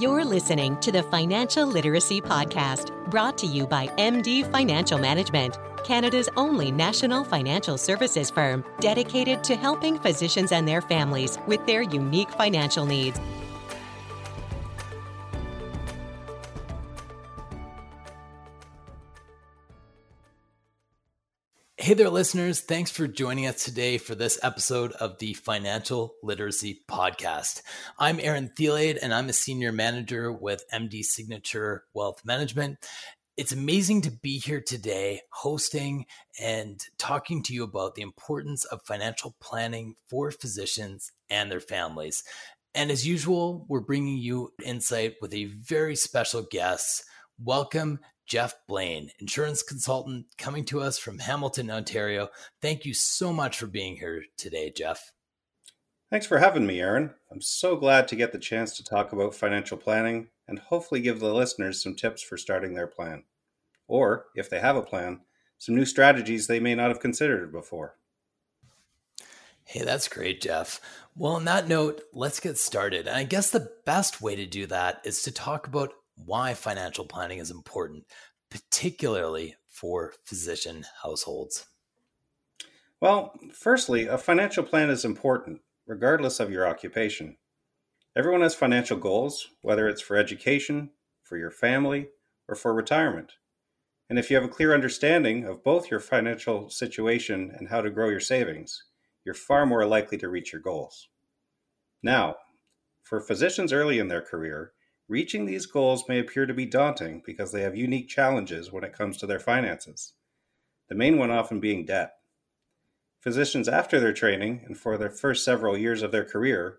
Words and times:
You're 0.00 0.24
listening 0.24 0.78
to 0.80 0.90
the 0.90 1.02
Financial 1.02 1.66
Literacy 1.66 2.22
Podcast, 2.22 3.10
brought 3.10 3.36
to 3.36 3.46
you 3.46 3.66
by 3.66 3.88
MD 3.98 4.50
Financial 4.50 4.96
Management, 4.98 5.58
Canada's 5.84 6.26
only 6.38 6.70
national 6.70 7.22
financial 7.22 7.76
services 7.76 8.30
firm 8.30 8.64
dedicated 8.80 9.44
to 9.44 9.56
helping 9.56 9.98
physicians 9.98 10.52
and 10.52 10.66
their 10.66 10.80
families 10.80 11.36
with 11.46 11.66
their 11.66 11.82
unique 11.82 12.30
financial 12.30 12.86
needs. 12.86 13.20
Hey 21.90 21.94
there, 21.94 22.08
listeners. 22.08 22.60
Thanks 22.60 22.92
for 22.92 23.08
joining 23.08 23.48
us 23.48 23.64
today 23.64 23.98
for 23.98 24.14
this 24.14 24.38
episode 24.44 24.92
of 24.92 25.18
the 25.18 25.34
Financial 25.34 26.14
Literacy 26.22 26.82
Podcast. 26.88 27.62
I'm 27.98 28.20
Aaron 28.20 28.52
Thielade, 28.56 29.00
and 29.02 29.12
I'm 29.12 29.28
a 29.28 29.32
senior 29.32 29.72
manager 29.72 30.30
with 30.30 30.62
MD 30.72 31.02
Signature 31.02 31.82
Wealth 31.92 32.24
Management. 32.24 32.78
It's 33.36 33.50
amazing 33.50 34.02
to 34.02 34.12
be 34.12 34.38
here 34.38 34.60
today 34.60 35.22
hosting 35.32 36.06
and 36.40 36.80
talking 36.96 37.42
to 37.42 37.52
you 37.52 37.64
about 37.64 37.96
the 37.96 38.02
importance 38.02 38.64
of 38.66 38.82
financial 38.84 39.34
planning 39.40 39.96
for 40.08 40.30
physicians 40.30 41.10
and 41.28 41.50
their 41.50 41.58
families. 41.58 42.22
And 42.72 42.92
as 42.92 43.04
usual, 43.04 43.66
we're 43.66 43.80
bringing 43.80 44.18
you 44.18 44.52
insight 44.64 45.16
with 45.20 45.34
a 45.34 45.46
very 45.46 45.96
special 45.96 46.46
guest. 46.48 47.02
Welcome, 47.42 47.98
Jeff 48.30 48.54
Blaine, 48.68 49.10
insurance 49.18 49.60
consultant 49.60 50.24
coming 50.38 50.64
to 50.66 50.80
us 50.80 50.98
from 50.98 51.18
Hamilton, 51.18 51.68
Ontario. 51.68 52.28
Thank 52.62 52.84
you 52.84 52.94
so 52.94 53.32
much 53.32 53.58
for 53.58 53.66
being 53.66 53.96
here 53.96 54.22
today, 54.36 54.72
Jeff. 54.74 55.10
Thanks 56.10 56.26
for 56.26 56.38
having 56.38 56.64
me, 56.64 56.80
Aaron. 56.80 57.10
I'm 57.32 57.40
so 57.40 57.74
glad 57.74 58.06
to 58.06 58.16
get 58.16 58.30
the 58.30 58.38
chance 58.38 58.76
to 58.76 58.84
talk 58.84 59.12
about 59.12 59.34
financial 59.34 59.76
planning 59.76 60.28
and 60.46 60.60
hopefully 60.60 61.00
give 61.00 61.18
the 61.18 61.34
listeners 61.34 61.82
some 61.82 61.96
tips 61.96 62.22
for 62.22 62.36
starting 62.36 62.74
their 62.74 62.86
plan. 62.86 63.24
Or, 63.88 64.26
if 64.36 64.48
they 64.48 64.60
have 64.60 64.76
a 64.76 64.82
plan, 64.82 65.22
some 65.58 65.74
new 65.74 65.84
strategies 65.84 66.46
they 66.46 66.60
may 66.60 66.76
not 66.76 66.88
have 66.88 67.00
considered 67.00 67.50
before. 67.50 67.96
Hey, 69.64 69.82
that's 69.82 70.06
great, 70.06 70.40
Jeff. 70.40 70.80
Well, 71.16 71.32
on 71.32 71.44
that 71.46 71.66
note, 71.66 72.02
let's 72.12 72.38
get 72.38 72.58
started. 72.58 73.08
And 73.08 73.16
I 73.16 73.24
guess 73.24 73.50
the 73.50 73.72
best 73.84 74.22
way 74.22 74.36
to 74.36 74.46
do 74.46 74.66
that 74.66 75.00
is 75.04 75.22
to 75.22 75.32
talk 75.32 75.66
about 75.66 75.94
why 76.24 76.54
financial 76.54 77.04
planning 77.04 77.38
is 77.38 77.50
important, 77.50 78.04
particularly 78.50 79.56
for 79.68 80.14
physician 80.24 80.84
households? 81.02 81.66
Well, 83.00 83.34
firstly, 83.52 84.06
a 84.06 84.18
financial 84.18 84.62
plan 84.62 84.90
is 84.90 85.04
important, 85.04 85.62
regardless 85.86 86.38
of 86.38 86.50
your 86.50 86.66
occupation. 86.66 87.36
Everyone 88.16 88.42
has 88.42 88.54
financial 88.54 88.98
goals, 88.98 89.48
whether 89.62 89.88
it's 89.88 90.02
for 90.02 90.16
education, 90.16 90.90
for 91.22 91.38
your 91.38 91.50
family, 91.50 92.08
or 92.48 92.54
for 92.54 92.74
retirement. 92.74 93.32
And 94.10 94.18
if 94.18 94.28
you 94.28 94.36
have 94.36 94.44
a 94.44 94.48
clear 94.48 94.74
understanding 94.74 95.44
of 95.44 95.62
both 95.62 95.90
your 95.90 96.00
financial 96.00 96.68
situation 96.68 97.54
and 97.56 97.68
how 97.68 97.80
to 97.80 97.90
grow 97.90 98.08
your 98.08 98.20
savings, 98.20 98.84
you're 99.24 99.34
far 99.34 99.64
more 99.64 99.86
likely 99.86 100.18
to 100.18 100.28
reach 100.28 100.52
your 100.52 100.60
goals. 100.60 101.08
Now, 102.02 102.36
for 103.02 103.20
physicians 103.20 103.72
early 103.72 103.98
in 103.98 104.08
their 104.08 104.20
career, 104.20 104.72
Reaching 105.10 105.44
these 105.44 105.66
goals 105.66 106.08
may 106.08 106.20
appear 106.20 106.46
to 106.46 106.54
be 106.54 106.66
daunting 106.66 107.20
because 107.26 107.50
they 107.50 107.62
have 107.62 107.74
unique 107.74 108.08
challenges 108.08 108.70
when 108.70 108.84
it 108.84 108.92
comes 108.92 109.16
to 109.16 109.26
their 109.26 109.40
finances, 109.40 110.14
the 110.88 110.94
main 110.94 111.18
one 111.18 111.32
often 111.32 111.58
being 111.58 111.84
debt. 111.84 112.12
Physicians, 113.18 113.68
after 113.68 113.98
their 113.98 114.12
training 114.12 114.62
and 114.64 114.78
for 114.78 114.96
their 114.96 115.10
first 115.10 115.44
several 115.44 115.76
years 115.76 116.04
of 116.04 116.12
their 116.12 116.24
career, 116.24 116.78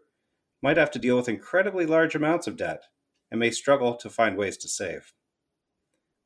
might 0.62 0.78
have 0.78 0.90
to 0.92 0.98
deal 0.98 1.18
with 1.18 1.28
incredibly 1.28 1.86
large 1.86 2.16
amounts 2.16 2.48
of 2.48 2.56
debt 2.56 2.86
and 3.30 3.38
may 3.38 3.52
struggle 3.52 3.96
to 3.96 4.09
find 4.09 4.38
ways 4.38 4.56
to 4.59 4.70
save. 4.70 5.12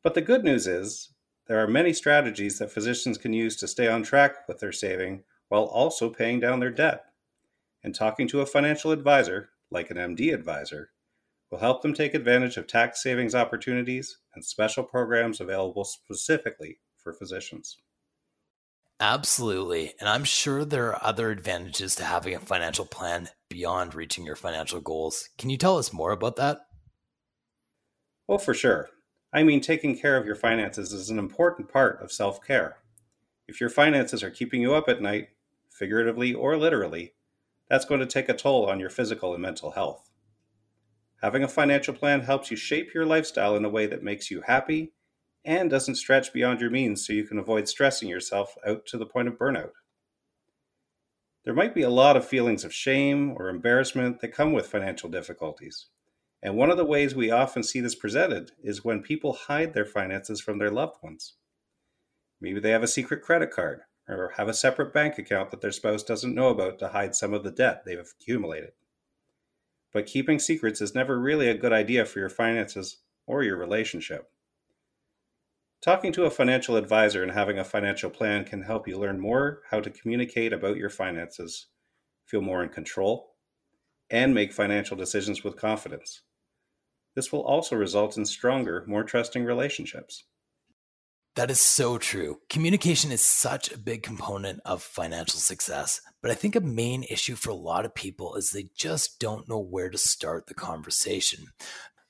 But 0.03 0.14
the 0.14 0.22
good 0.22 0.44
news 0.44 0.67
is, 0.67 1.11
there 1.48 1.58
are 1.58 1.67
many 1.67 1.92
strategies 1.92 2.60
that 2.60 2.72
physicians 2.72 3.17
can 3.17 3.33
use 3.33 3.55
to 3.55 3.67
stay 3.67 3.87
on 3.87 4.04
track 4.04 4.48
with 4.48 4.60
their 4.60 4.72
saving 4.72 5.23
while 5.48 5.64
also 5.64 6.11
paying 6.11 6.39
down 6.39 6.60
their 6.60 6.70
debt. 6.70 7.05
And 7.83 7.95
talking 7.95 8.27
to 8.27 8.42
a 8.42 8.45
financial 8.45 8.92
advisor, 8.92 9.49
like 9.72 9.89
an 9.89 9.98
MD 9.98 10.32
advisor, 10.32 10.92
will 11.52 11.60
help 11.60 11.82
them 11.82 11.94
take 11.94 12.14
advantage 12.14 12.58
of 12.58 12.67
tax 12.67 13.02
savings 13.02 13.36
opportunities 13.36 14.17
and 14.33 14.44
special 14.44 14.83
programs 14.83 15.39
available 15.39 15.86
specifically 15.86 16.80
for 16.98 17.14
physicians. 17.14 17.78
Absolutely. 19.00 19.94
And 20.00 20.08
I'm 20.08 20.23
sure 20.23 20.64
there 20.64 20.88
are 20.88 21.05
other 21.05 21.30
advantages 21.30 21.95
to 21.95 22.05
having 22.05 22.34
a 22.34 22.39
financial 22.39 22.86
plan 22.86 23.30
beyond 23.50 23.94
reaching 23.94 24.26
your 24.26 24.38
financial 24.38 24.80
goals. 24.80 25.30
Can 25.38 25.50
you 25.50 25.58
tell 25.58 25.78
us 25.78 25.92
more 25.92 26.11
about 26.11 26.38
that? 26.38 26.60
Well, 28.28 28.38
for 28.38 28.54
sure. 28.54 28.89
I 29.34 29.44
mean, 29.44 29.60
taking 29.60 29.98
care 29.98 30.16
of 30.17 30.26
your 30.26 30.36
finances 30.36 30.94
is 30.94 31.10
an 31.10 31.20
important 31.20 31.72
part 31.72 32.02
of 32.02 32.11
self 32.11 32.42
care. 32.42 32.78
If 33.48 33.60
your 33.60 33.70
finances 33.70 34.23
are 34.23 34.32
keeping 34.32 34.61
you 34.61 34.73
up 34.73 34.88
at 34.88 35.02
night, 35.02 35.28
figuratively 35.70 36.34
or 36.34 36.58
literally, 36.58 37.14
that's 37.70 37.86
going 37.86 38.00
to 38.00 38.05
take 38.05 38.30
a 38.30 38.34
toll 38.34 38.66
on 38.67 38.80
your 38.80 38.89
physical 38.89 39.34
and 39.34 39.42
mental 39.42 39.72
health. 39.72 40.10
Having 41.21 41.43
a 41.43 41.48
financial 41.48 41.93
plan 41.93 42.21
helps 42.21 42.52
you 42.52 42.58
shape 42.58 42.93
your 42.93 43.05
lifestyle 43.05 43.55
in 43.55 43.65
a 43.65 43.70
way 43.70 43.87
that 43.87 44.03
makes 44.03 44.30
you 44.30 44.42
happy 44.42 44.93
and 45.43 45.70
doesn't 45.70 45.95
stretch 45.95 46.33
beyond 46.33 46.59
your 46.59 46.70
means 46.70 47.05
so 47.05 47.14
you 47.14 47.23
can 47.23 47.39
avoid 47.39 47.67
stressing 47.67 48.09
yourself 48.09 48.55
out 48.67 48.86
to 48.87 48.98
the 48.98 49.05
point 49.05 49.27
of 49.27 49.37
burnout. 49.37 49.71
There 51.45 51.54
might 51.54 51.75
be 51.75 51.83
a 51.83 51.89
lot 51.89 52.17
of 52.17 52.27
feelings 52.27 52.64
of 52.64 52.73
shame 52.73 53.36
or 53.37 53.49
embarrassment 53.49 54.20
that 54.21 54.33
come 54.33 54.52
with 54.52 54.67
financial 54.67 55.09
difficulties. 55.09 55.87
And 56.42 56.55
one 56.55 56.71
of 56.71 56.77
the 56.77 56.86
ways 56.86 57.15
we 57.15 57.31
often 57.31 57.64
see 57.64 57.80
this 57.80 57.95
presented 57.95 58.52
is 58.64 58.83
when 58.83 59.02
people 59.02 59.33
hide 59.33 59.73
their 59.73 59.86
finances 59.86 60.42
from 60.42 60.58
their 60.58 60.71
loved 60.71 60.98
ones. 61.02 61.36
Maybe 62.42 62.59
they 62.59 62.71
have 62.71 62.83
a 62.83 62.87
secret 62.87 63.21
credit 63.21 63.52
card 63.52 63.81
or 64.08 64.33
have 64.37 64.48
a 64.48 64.54
separate 64.54 64.93
bank 64.93 65.17
account 65.17 65.52
that 65.52 65.61
their 65.61 65.71
spouse 65.71 66.04
doesn't 66.04 66.36
know 66.36 66.49
about 66.49 66.77
to 66.80 66.89
hide 66.89 67.15
some 67.15 67.33
of 67.33 67.43
the 67.43 67.52
debt 67.52 67.83
they've 67.86 67.99
accumulated 67.99 68.73
but 69.95 70.06
keeping 70.06 70.39
secrets 70.39 70.82
is 70.82 70.94
never 70.94 71.17
really 71.17 71.48
a 71.48 71.58
good 71.58 71.72
idea 71.72 72.04
for 72.04 72.20
your 72.20 72.28
finances 72.28 72.98
or 73.28 73.44
your 73.44 73.56
relationship. 73.56 74.30
Talking 75.82 76.11
to 76.11 76.26
a 76.26 76.30
financial 76.30 76.76
advisor 76.76 77.23
and 77.23 77.32
having 77.32 77.58
a 77.58 77.64
financial 77.64 78.10
plan 78.10 78.44
can 78.44 78.64
help 78.64 78.89
you 78.89 79.00
learn 79.00 79.22
more 79.22 79.61
how 79.72 79.80
to 79.80 79.89
communicate 79.89 80.52
about 80.52 80.76
your 80.76 80.89
finances, 80.89 81.67
feel 82.26 82.42
more 82.42 82.61
in 82.61 82.67
control, 82.67 83.36
and 84.10 84.36
make 84.36 84.52
financial 84.52 84.98
decisions 84.98 85.45
with 85.45 85.55
confidence. 85.55 86.23
This 87.16 87.32
will 87.32 87.44
also 87.44 87.78
result 87.78 88.17
in 88.17 88.26
stronger, 88.26 88.84
more 88.88 89.05
trusting 89.05 89.45
relationships. 89.45 90.26
That 91.36 91.52
is 91.52 91.60
so 91.60 91.98
true. 91.98 92.40
Communication 92.50 93.12
is 93.12 93.22
such 93.22 93.70
a 93.70 93.78
big 93.78 94.04
component 94.04 94.62
of 94.64 94.82
financial 94.82 95.40
success. 95.40 96.00
But 96.22 96.32
I 96.32 96.34
think 96.34 96.56
a 96.56 96.62
main 96.62 97.04
issue 97.04 97.36
for 97.36 97.50
a 97.50 97.56
lot 97.56 97.84
of 97.84 97.94
people 97.94 98.36
is 98.36 98.50
they 98.50 98.70
just 98.73 99.20
don't 99.20 99.50
know 99.50 99.60
where 99.60 99.90
to 99.90 99.98
start 99.98 100.48
the 100.48 100.54
conversation. 100.54 101.48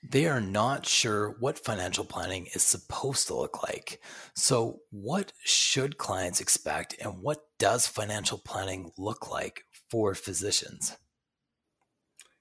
They 0.07 0.27
are 0.27 0.39
not 0.39 0.85
sure 0.85 1.35
what 1.39 1.57
financial 1.57 2.05
planning 2.05 2.45
is 2.53 2.61
supposed 2.61 3.25
to 3.27 3.35
look 3.35 3.63
like. 3.63 3.99
So, 4.35 4.81
what 4.91 5.33
should 5.43 5.97
clients 5.97 6.39
expect, 6.39 6.95
and 7.01 7.23
what 7.23 7.39
does 7.57 7.87
financial 7.87 8.37
planning 8.37 8.91
look 8.95 9.31
like 9.31 9.63
for 9.89 10.13
physicians? 10.13 10.95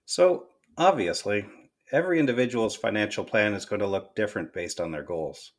So, 0.04 0.48
obviously, 0.76 1.46
every 1.90 2.20
individual's 2.20 2.76
financial 2.76 3.24
plan 3.24 3.54
is 3.54 3.64
going 3.64 3.80
to 3.80 3.86
look 3.86 4.14
different 4.14 4.52
based 4.52 4.78
on 4.78 4.90
their 4.90 5.02
goals. 5.02 5.52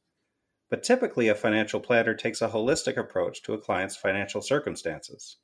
But 0.70 0.84
typically, 0.84 1.28
a 1.28 1.36
financial 1.36 1.80
planner 1.80 2.16
takes 2.16 2.42
a 2.42 2.50
holistic 2.50 2.98
approach 2.98 3.44
to 3.44 3.54
a 3.54 3.60
client's 3.60 3.96
financial 3.96 4.42
circumstances. 4.42 5.38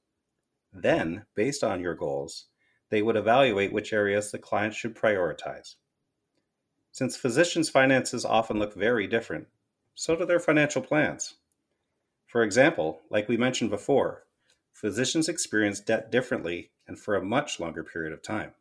Then, 0.74 1.26
based 1.36 1.64
on 1.64 1.82
your 1.82 1.96
goals, 1.96 2.48
they 2.90 3.02
would 3.02 3.16
evaluate 3.16 3.72
which 3.72 3.94
areas 3.94 4.32
the 4.32 4.40
client 4.40 4.74
should 4.74 4.96
prioritize. 4.96 5.76
Since 6.92 7.16
physicians' 7.16 7.70
finances 7.70 8.26
often 8.26 8.60
look 8.60 8.74
very 8.74 9.08
different, 9.08 9.48
so 9.94 10.16
do 10.16 10.26
their 10.26 10.40
financial 10.40 10.82
plans. 10.82 11.36
For 12.26 12.44
example, 12.44 13.02
like 13.10 13.30
we 13.30 13.38
mentioned 13.38 13.70
before, 13.70 14.24
physicians 14.74 15.30
experience 15.30 15.80
debt 15.80 16.12
differently 16.12 16.72
and 16.88 16.98
for 16.98 17.16
a 17.16 17.24
much 17.24 17.60
longer 17.60 17.84
period 17.84 18.14
of 18.14 18.24
time. 18.24 18.54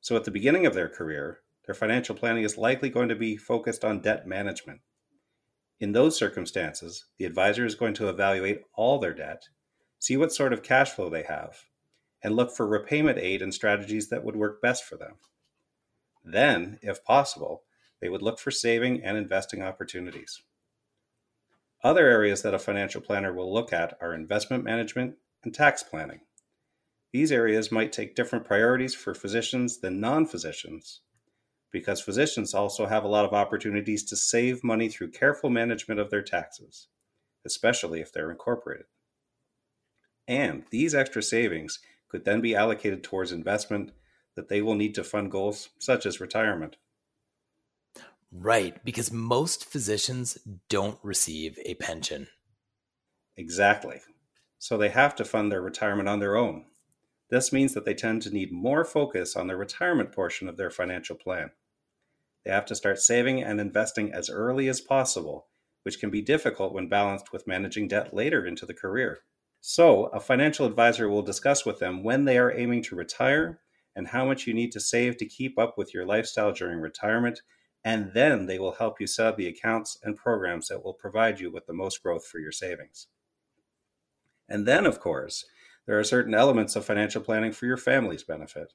So, 0.00 0.16
at 0.16 0.24
the 0.24 0.30
beginning 0.30 0.66
of 0.66 0.74
their 0.74 0.88
career, 0.88 1.40
their 1.66 1.74
financial 1.74 2.14
planning 2.14 2.42
is 2.42 2.58
likely 2.58 2.90
going 2.90 3.08
to 3.08 3.14
be 3.14 3.36
focused 3.36 3.84
on 3.84 4.00
debt 4.00 4.26
management. 4.26 4.80
In 5.80 5.92
those 5.92 6.16
circumstances, 6.16 7.06
the 7.16 7.24
advisor 7.24 7.64
is 7.64 7.74
going 7.74 7.94
to 7.94 8.10
evaluate 8.10 8.64
all 8.74 8.98
their 8.98 9.14
debt, 9.14 9.48
see 9.98 10.14
what 10.14 10.32
sort 10.32 10.52
of 10.52 10.62
cash 10.62 10.90
flow 10.90 11.08
they 11.08 11.22
have, 11.22 11.64
and 12.22 12.36
look 12.36 12.54
for 12.54 12.66
repayment 12.66 13.18
aid 13.18 13.40
and 13.40 13.54
strategies 13.54 14.10
that 14.10 14.22
would 14.22 14.36
work 14.36 14.60
best 14.60 14.84
for 14.84 14.98
them. 14.98 15.14
Then, 16.22 16.78
if 16.82 17.02
possible, 17.02 17.62
they 18.00 18.10
would 18.10 18.20
look 18.20 18.38
for 18.38 18.50
saving 18.50 19.02
and 19.02 19.16
investing 19.16 19.62
opportunities. 19.62 20.42
Other 21.82 22.06
areas 22.06 22.42
that 22.42 22.52
a 22.52 22.58
financial 22.58 23.00
planner 23.00 23.32
will 23.32 23.52
look 23.52 23.72
at 23.72 23.96
are 24.02 24.14
investment 24.14 24.64
management 24.64 25.16
and 25.42 25.54
tax 25.54 25.82
planning. 25.82 26.20
These 27.10 27.32
areas 27.32 27.72
might 27.72 27.90
take 27.90 28.14
different 28.14 28.44
priorities 28.44 28.94
for 28.94 29.14
physicians 29.14 29.80
than 29.80 29.98
non 29.98 30.26
physicians, 30.26 31.00
because 31.72 32.00
physicians 32.00 32.54
also 32.54 32.86
have 32.86 33.04
a 33.04 33.08
lot 33.08 33.24
of 33.24 33.32
opportunities 33.32 34.04
to 34.04 34.16
save 34.16 34.64
money 34.64 34.88
through 34.88 35.10
careful 35.10 35.50
management 35.50 36.00
of 36.00 36.10
their 36.10 36.22
taxes, 36.22 36.88
especially 37.44 38.00
if 38.00 38.12
they're 38.12 38.30
incorporated. 38.30 38.86
And 40.26 40.64
these 40.70 40.94
extra 40.94 41.22
savings 41.22 41.80
could 42.08 42.24
then 42.24 42.40
be 42.40 42.54
allocated 42.54 43.02
towards 43.02 43.32
investment 43.32 43.92
that 44.36 44.48
they 44.48 44.62
will 44.62 44.74
need 44.74 44.94
to 44.94 45.04
fund 45.04 45.30
goals 45.30 45.70
such 45.78 46.06
as 46.06 46.20
retirement. 46.20 46.76
Right, 48.32 48.82
because 48.84 49.12
most 49.12 49.64
physicians 49.64 50.38
don't 50.68 50.98
receive 51.02 51.58
a 51.64 51.74
pension. 51.74 52.28
Exactly. 53.36 54.00
So 54.58 54.76
they 54.76 54.90
have 54.90 55.16
to 55.16 55.24
fund 55.24 55.50
their 55.50 55.62
retirement 55.62 56.08
on 56.08 56.20
their 56.20 56.36
own. 56.36 56.66
This 57.30 57.52
means 57.52 57.74
that 57.74 57.84
they 57.84 57.94
tend 57.94 58.22
to 58.22 58.30
need 58.30 58.52
more 58.52 58.84
focus 58.84 59.36
on 59.36 59.46
the 59.46 59.56
retirement 59.56 60.12
portion 60.12 60.48
of 60.48 60.56
their 60.56 60.70
financial 60.70 61.16
plan. 61.16 61.50
They 62.44 62.50
have 62.50 62.66
to 62.66 62.74
start 62.74 62.98
saving 63.00 63.42
and 63.42 63.60
investing 63.60 64.12
as 64.12 64.30
early 64.30 64.68
as 64.68 64.80
possible, 64.80 65.48
which 65.82 65.98
can 66.00 66.10
be 66.10 66.22
difficult 66.22 66.72
when 66.72 66.88
balanced 66.88 67.32
with 67.32 67.46
managing 67.46 67.88
debt 67.88 68.14
later 68.14 68.46
into 68.46 68.66
the 68.66 68.74
career. 68.74 69.20
So, 69.60 70.06
a 70.06 70.20
financial 70.20 70.66
advisor 70.66 71.08
will 71.08 71.22
discuss 71.22 71.66
with 71.66 71.78
them 71.78 72.02
when 72.02 72.24
they 72.24 72.38
are 72.38 72.56
aiming 72.56 72.82
to 72.84 72.96
retire 72.96 73.60
and 73.94 74.08
how 74.08 74.24
much 74.24 74.46
you 74.46 74.54
need 74.54 74.72
to 74.72 74.80
save 74.80 75.16
to 75.18 75.26
keep 75.26 75.58
up 75.58 75.76
with 75.76 75.92
your 75.92 76.06
lifestyle 76.06 76.52
during 76.52 76.80
retirement, 76.80 77.42
and 77.84 78.12
then 78.14 78.46
they 78.46 78.58
will 78.58 78.72
help 78.72 79.00
you 79.00 79.06
set 79.06 79.26
up 79.26 79.36
the 79.36 79.48
accounts 79.48 79.98
and 80.02 80.16
programs 80.16 80.68
that 80.68 80.82
will 80.82 80.94
provide 80.94 81.40
you 81.40 81.50
with 81.50 81.66
the 81.66 81.72
most 81.74 82.02
growth 82.02 82.26
for 82.26 82.38
your 82.38 82.52
savings. 82.52 83.08
And 84.48 84.66
then, 84.66 84.86
of 84.86 85.00
course, 85.00 85.44
there 85.86 85.98
are 85.98 86.04
certain 86.04 86.34
elements 86.34 86.76
of 86.76 86.84
financial 86.84 87.22
planning 87.22 87.52
for 87.52 87.66
your 87.66 87.76
family's 87.76 88.24
benefit, 88.24 88.72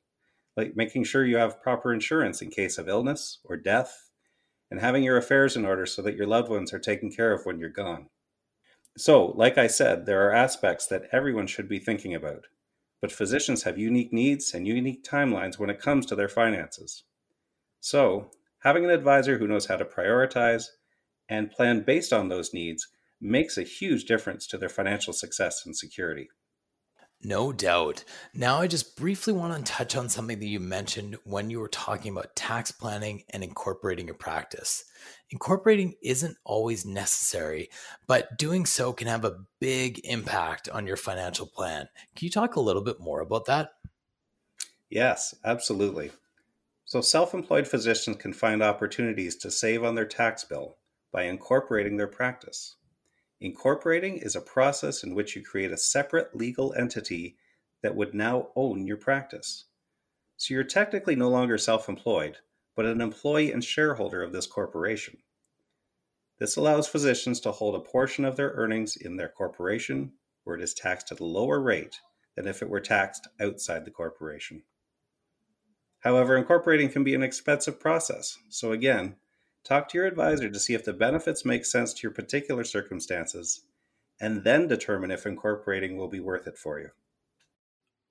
like 0.58 0.76
making 0.76 1.04
sure 1.04 1.26
you 1.26 1.38
have 1.38 1.62
proper 1.62 1.94
insurance 1.94 2.42
in 2.42 2.50
case 2.50 2.78
of 2.78 2.88
illness 2.88 3.40
or 3.44 3.58
death, 3.58 4.10
and 4.72 4.80
having 4.80 5.04
your 5.04 5.18
affairs 5.18 5.56
in 5.56 5.66
order 5.66 5.86
so 5.86 6.02
that 6.02 6.16
your 6.16 6.28
loved 6.28 6.50
ones 6.50 6.74
are 6.74 6.80
taken 6.80 7.12
care 7.12 7.34
of 7.34 7.46
when 7.46 7.60
you're 7.60 7.70
gone. 7.70 8.08
So, 8.98 9.28
like 9.36 9.58
I 9.58 9.68
said, 9.68 10.06
there 10.06 10.26
are 10.28 10.34
aspects 10.34 10.88
that 10.88 11.10
everyone 11.12 11.48
should 11.48 11.68
be 11.68 11.80
thinking 11.80 12.16
about, 12.16 12.48
but 13.02 13.12
physicians 13.12 13.64
have 13.64 13.78
unique 13.78 14.14
needs 14.14 14.54
and 14.54 14.66
unique 14.66 15.04
timelines 15.04 15.60
when 15.60 15.70
it 15.70 15.82
comes 15.82 16.06
to 16.08 16.16
their 16.16 16.30
finances. 16.30 17.04
So, 17.82 18.32
having 18.60 18.86
an 18.86 18.92
advisor 18.92 19.38
who 19.38 19.48
knows 19.48 19.66
how 19.66 19.76
to 19.76 19.86
prioritize 19.86 20.68
and 21.28 21.52
plan 21.52 21.84
based 21.84 22.14
on 22.14 22.30
those 22.30 22.54
needs 22.54 22.88
makes 23.20 23.58
a 23.58 23.64
huge 23.64 24.06
difference 24.06 24.48
to 24.48 24.58
their 24.58 24.70
financial 24.70 25.14
success 25.14 25.66
and 25.66 25.76
security. 25.76 26.30
No 27.24 27.52
doubt. 27.52 28.04
Now, 28.34 28.62
I 28.62 28.68
just 28.68 28.96
briefly 28.96 29.34
want 29.34 29.56
to 29.56 29.72
touch 29.72 29.96
on 29.96 30.10
something 30.10 30.40
that 30.40 30.46
you 30.46 30.60
mentioned 30.60 31.18
when 31.24 31.50
you 31.50 31.60
were 31.60 31.68
talking 31.70 32.12
about 32.12 32.36
tax 32.36 32.72
planning 32.72 33.24
and 33.32 33.44
incorporating 33.44 34.06
your 34.06 34.16
practice. 34.16 34.84
Incorporating 35.32 35.96
isn't 36.04 36.38
always 36.44 36.86
necessary, 36.86 37.70
but 38.06 38.38
doing 38.38 38.66
so 38.66 38.94
can 38.94 39.08
have 39.08 39.26
a 39.26 39.40
big 39.60 40.02
impact 40.04 40.70
on 40.70 40.86
your 40.86 40.98
financial 40.98 41.48
plan. 41.48 41.88
Can 42.16 42.26
you 42.26 42.32
talk 42.32 42.56
a 42.56 42.62
little 42.62 42.84
bit 42.84 43.00
more 43.00 43.22
about 43.22 43.46
that? 43.46 43.70
Yes, 44.90 45.34
absolutely. 45.44 46.12
So, 46.86 47.02
self 47.02 47.34
employed 47.34 47.68
physicians 47.68 48.18
can 48.18 48.34
find 48.34 48.62
opportunities 48.62 49.36
to 49.38 49.50
save 49.50 49.84
on 49.84 49.96
their 49.96 50.06
tax 50.06 50.44
bill 50.44 50.78
by 51.12 51.24
incorporating 51.24 51.98
their 51.98 52.08
practice. 52.08 52.76
Incorporating 53.46 54.18
is 54.18 54.36
a 54.36 54.42
process 54.42 55.04
in 55.04 55.14
which 55.14 55.36
you 55.36 55.44
create 55.44 55.72
a 55.72 55.78
separate 55.78 56.36
legal 56.36 56.74
entity 56.74 57.38
that 57.84 57.96
would 57.96 58.16
now 58.16 58.50
own 58.56 58.88
your 58.88 58.98
practice. 58.98 59.66
So 60.36 60.56
you're 60.56 60.64
technically 60.64 61.16
no 61.16 61.30
longer 61.30 61.60
self 61.60 61.88
employed, 61.88 62.40
but 62.76 62.88
an 62.88 63.02
employee 63.02 63.52
and 63.52 63.64
shareholder 63.64 64.24
of 64.24 64.32
this 64.32 64.48
corporation. 64.48 65.20
This 66.40 66.56
allows 66.56 66.88
physicians 66.88 67.40
to 67.42 67.52
hold 67.52 67.76
a 67.76 67.88
portion 67.88 68.26
of 68.26 68.36
their 68.36 68.50
earnings 68.50 68.96
in 68.96 69.16
their 69.16 69.30
corporation 69.30 70.14
where 70.44 70.56
it 70.56 70.64
is 70.64 70.74
taxed 70.74 71.12
at 71.12 71.20
a 71.20 71.24
lower 71.24 71.62
rate 71.62 72.00
than 72.36 72.48
if 72.48 72.64
it 72.64 72.70
were 72.70 72.82
taxed 72.82 73.28
outside 73.40 73.86
the 73.86 73.92
corporation. 73.92 74.64
However, 76.00 76.36
incorporating 76.36 76.90
can 76.90 77.04
be 77.04 77.14
an 77.14 77.22
expensive 77.22 77.80
process, 77.80 78.40
so 78.50 78.72
again, 78.72 79.18
Talk 79.66 79.90
to 79.90 79.98
your 79.98 80.06
advisor 80.06 80.50
to 80.50 80.60
see 80.60 80.76
if 80.76 80.86
the 80.86 80.94
benefits 80.94 81.44
make 81.44 81.66
sense 81.66 81.94
to 81.94 82.04
your 82.04 82.12
particular 82.12 82.64
circumstances, 82.64 83.62
and 84.22 84.44
then 84.44 84.68
determine 84.68 85.10
if 85.10 85.26
incorporating 85.26 85.98
will 85.98 86.08
be 86.08 86.20
worth 86.20 86.46
it 86.46 86.58
for 86.58 86.80
you. 86.80 86.90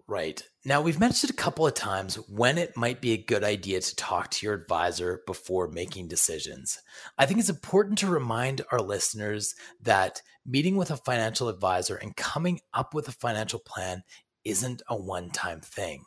Right. 0.06 0.42
Now, 0.66 0.82
we've 0.82 1.00
mentioned 1.00 1.30
a 1.30 1.36
couple 1.36 1.66
of 1.66 1.72
times 1.72 2.16
when 2.28 2.58
it 2.58 2.76
might 2.76 3.00
be 3.00 3.12
a 3.12 3.24
good 3.24 3.42
idea 3.42 3.80
to 3.80 3.96
talk 3.96 4.30
to 4.32 4.44
your 4.44 4.54
advisor 4.54 5.22
before 5.26 5.68
making 5.68 6.08
decisions. 6.08 6.78
I 7.16 7.24
think 7.24 7.40
it's 7.40 7.48
important 7.48 7.98
to 7.98 8.08
remind 8.08 8.60
our 8.70 8.80
listeners 8.80 9.54
that 9.80 10.20
meeting 10.44 10.76
with 10.76 10.90
a 10.90 10.98
financial 10.98 11.48
advisor 11.48 11.96
and 11.96 12.16
coming 12.16 12.60
up 12.74 12.92
with 12.92 13.08
a 13.08 13.12
financial 13.12 13.60
plan 13.60 14.02
isn't 14.44 14.82
a 14.88 14.96
one 14.96 15.30
time 15.30 15.60
thing. 15.60 16.04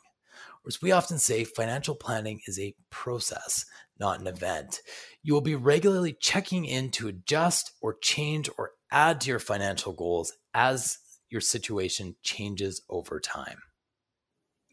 As 0.68 0.82
we 0.82 0.92
often 0.92 1.18
say, 1.18 1.44
financial 1.44 1.94
planning 1.94 2.40
is 2.46 2.60
a 2.60 2.74
process, 2.90 3.64
not 3.98 4.20
an 4.20 4.26
event. 4.26 4.82
You 5.22 5.32
will 5.32 5.40
be 5.40 5.54
regularly 5.54 6.14
checking 6.20 6.66
in 6.66 6.90
to 6.90 7.08
adjust 7.08 7.72
or 7.80 7.96
change 8.02 8.50
or 8.58 8.72
add 8.92 9.22
to 9.22 9.30
your 9.30 9.38
financial 9.38 9.94
goals 9.94 10.34
as 10.52 10.98
your 11.30 11.40
situation 11.40 12.16
changes 12.22 12.82
over 12.90 13.18
time. 13.18 13.60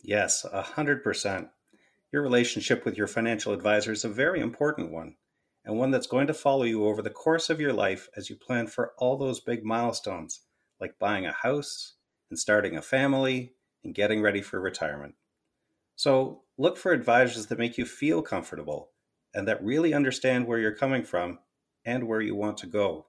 Yes, 0.03 0.45
100%. 0.53 1.49
Your 2.11 2.21
relationship 2.21 2.83
with 2.83 2.97
your 2.97 3.07
financial 3.07 3.53
advisor 3.53 3.93
is 3.93 4.03
a 4.03 4.09
very 4.09 4.41
important 4.41 4.91
one, 4.91 5.15
and 5.63 5.77
one 5.77 5.91
that's 5.91 6.07
going 6.07 6.27
to 6.27 6.33
follow 6.33 6.63
you 6.63 6.85
over 6.85 7.01
the 7.01 7.09
course 7.09 7.49
of 7.49 7.61
your 7.61 7.73
life 7.73 8.09
as 8.17 8.29
you 8.29 8.35
plan 8.35 8.67
for 8.67 8.91
all 8.97 9.17
those 9.17 9.39
big 9.39 9.63
milestones, 9.63 10.41
like 10.81 10.99
buying 10.99 11.25
a 11.25 11.31
house 11.31 11.93
and 12.29 12.37
starting 12.37 12.75
a 12.75 12.81
family 12.81 13.53
and 13.85 13.95
getting 13.95 14.21
ready 14.21 14.41
for 14.41 14.59
retirement. 14.59 15.15
So, 15.95 16.43
look 16.57 16.77
for 16.77 16.91
advisors 16.91 17.47
that 17.47 17.59
make 17.59 17.77
you 17.77 17.85
feel 17.85 18.21
comfortable 18.21 18.91
and 19.33 19.47
that 19.47 19.63
really 19.63 19.93
understand 19.93 20.47
where 20.47 20.59
you're 20.59 20.75
coming 20.75 21.03
from 21.03 21.39
and 21.85 22.07
where 22.07 22.21
you 22.21 22.35
want 22.35 22.57
to 22.59 22.67
go. 22.67 23.07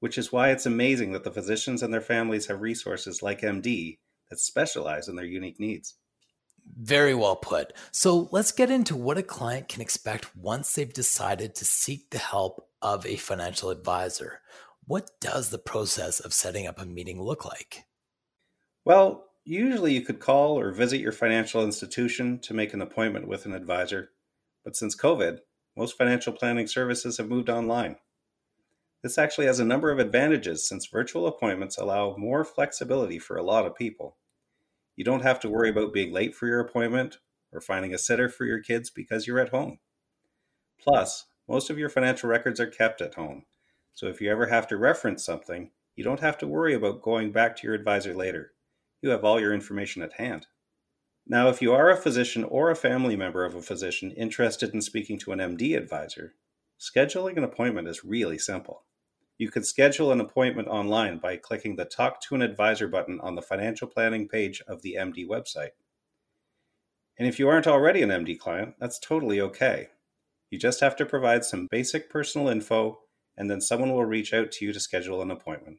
Which 0.00 0.18
is 0.18 0.32
why 0.32 0.50
it's 0.50 0.66
amazing 0.66 1.12
that 1.12 1.24
the 1.24 1.30
physicians 1.30 1.82
and 1.82 1.92
their 1.92 2.00
families 2.00 2.46
have 2.46 2.60
resources 2.60 3.22
like 3.22 3.40
MD 3.40 3.98
that 4.30 4.38
specialize 4.38 5.08
in 5.08 5.16
their 5.16 5.24
unique 5.24 5.58
needs. 5.58 5.94
Very 6.76 7.14
well 7.14 7.36
put. 7.36 7.72
So 7.90 8.28
let's 8.30 8.52
get 8.52 8.70
into 8.70 8.94
what 8.94 9.18
a 9.18 9.22
client 9.22 9.68
can 9.68 9.80
expect 9.80 10.36
once 10.36 10.74
they've 10.74 10.92
decided 10.92 11.54
to 11.56 11.64
seek 11.64 12.10
the 12.10 12.18
help 12.18 12.68
of 12.82 13.06
a 13.06 13.16
financial 13.16 13.70
advisor. 13.70 14.40
What 14.86 15.10
does 15.20 15.50
the 15.50 15.58
process 15.58 16.20
of 16.20 16.32
setting 16.32 16.66
up 16.66 16.80
a 16.80 16.86
meeting 16.86 17.20
look 17.20 17.44
like? 17.44 17.84
Well, 18.84 19.27
usually 19.48 19.94
you 19.94 20.02
could 20.02 20.20
call 20.20 20.58
or 20.58 20.72
visit 20.72 21.00
your 21.00 21.12
financial 21.12 21.64
institution 21.64 22.38
to 22.40 22.54
make 22.54 22.74
an 22.74 22.82
appointment 22.82 23.26
with 23.26 23.46
an 23.46 23.54
advisor 23.54 24.10
but 24.68 24.76
since 24.76 24.94
COVID, 24.94 25.38
most 25.78 25.96
financial 25.96 26.34
planning 26.34 26.66
services 26.66 27.16
have 27.16 27.30
moved 27.30 27.48
online. 27.48 27.96
This 29.02 29.16
actually 29.16 29.46
has 29.46 29.60
a 29.60 29.64
number 29.64 29.90
of 29.90 29.98
advantages 29.98 30.68
since 30.68 30.88
virtual 30.92 31.26
appointments 31.26 31.78
allow 31.78 32.16
more 32.18 32.44
flexibility 32.44 33.18
for 33.18 33.38
a 33.38 33.42
lot 33.42 33.64
of 33.64 33.74
people. 33.74 34.18
You 34.94 35.04
don't 35.04 35.22
have 35.22 35.40
to 35.40 35.48
worry 35.48 35.70
about 35.70 35.94
being 35.94 36.12
late 36.12 36.34
for 36.34 36.46
your 36.46 36.60
appointment 36.60 37.16
or 37.50 37.62
finding 37.62 37.94
a 37.94 37.98
sitter 37.98 38.28
for 38.28 38.44
your 38.44 38.60
kids 38.60 38.90
because 38.90 39.26
you're 39.26 39.38
at 39.38 39.48
home. 39.48 39.78
Plus, 40.78 41.24
most 41.48 41.70
of 41.70 41.78
your 41.78 41.88
financial 41.88 42.28
records 42.28 42.60
are 42.60 42.66
kept 42.66 43.00
at 43.00 43.14
home, 43.14 43.46
so 43.94 44.06
if 44.06 44.20
you 44.20 44.30
ever 44.30 44.48
have 44.48 44.66
to 44.66 44.76
reference 44.76 45.24
something, 45.24 45.70
you 45.96 46.04
don't 46.04 46.20
have 46.20 46.36
to 46.38 46.46
worry 46.46 46.74
about 46.74 47.00
going 47.00 47.32
back 47.32 47.56
to 47.56 47.66
your 47.66 47.74
advisor 47.74 48.12
later. 48.12 48.52
You 49.00 49.10
have 49.10 49.24
all 49.24 49.40
your 49.40 49.54
information 49.54 50.02
at 50.02 50.14
hand. 50.14 50.46
Now, 51.26 51.48
if 51.48 51.62
you 51.62 51.72
are 51.72 51.90
a 51.90 51.96
physician 51.96 52.42
or 52.42 52.70
a 52.70 52.76
family 52.76 53.14
member 53.14 53.44
of 53.44 53.54
a 53.54 53.62
physician 53.62 54.10
interested 54.12 54.74
in 54.74 54.80
speaking 54.80 55.18
to 55.20 55.32
an 55.32 55.38
MD 55.38 55.76
advisor, 55.76 56.34
scheduling 56.80 57.36
an 57.36 57.44
appointment 57.44 57.86
is 57.86 58.04
really 58.04 58.38
simple. 58.38 58.84
You 59.36 59.50
can 59.50 59.62
schedule 59.62 60.10
an 60.10 60.20
appointment 60.20 60.66
online 60.66 61.18
by 61.18 61.36
clicking 61.36 61.76
the 61.76 61.84
Talk 61.84 62.20
to 62.22 62.34
an 62.34 62.42
Advisor 62.42 62.88
button 62.88 63.20
on 63.20 63.36
the 63.36 63.42
financial 63.42 63.86
planning 63.86 64.26
page 64.26 64.60
of 64.66 64.82
the 64.82 64.96
MD 64.98 65.28
website. 65.28 65.70
And 67.18 67.28
if 67.28 67.38
you 67.38 67.48
aren't 67.48 67.68
already 67.68 68.02
an 68.02 68.10
MD 68.10 68.36
client, 68.36 68.74
that's 68.80 68.98
totally 68.98 69.40
okay. 69.40 69.90
You 70.50 70.58
just 70.58 70.80
have 70.80 70.96
to 70.96 71.06
provide 71.06 71.44
some 71.44 71.68
basic 71.70 72.10
personal 72.10 72.48
info, 72.48 73.00
and 73.36 73.48
then 73.48 73.60
someone 73.60 73.92
will 73.92 74.04
reach 74.04 74.32
out 74.32 74.50
to 74.52 74.64
you 74.64 74.72
to 74.72 74.80
schedule 74.80 75.22
an 75.22 75.30
appointment. 75.30 75.78